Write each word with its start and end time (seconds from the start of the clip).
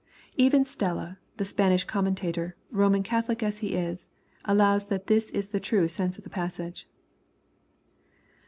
Even 0.35 0.65
Stella, 0.65 1.19
the 1.37 1.45
Spanish 1.45 1.83
com 1.83 2.07
mentator, 2.07 2.53
Roman 2.71 3.03
Catholic 3.03 3.43
as 3.43 3.59
he 3.59 3.75
is, 3.75 4.09
allows 4.45 4.87
that 4.87 5.05
this 5.05 5.29
is 5.29 5.49
the 5.49 5.59
true 5.59 5.87
sense 5.87 6.17
of 6.17 6.23
the 6.23 6.27
passage. 6.31 6.89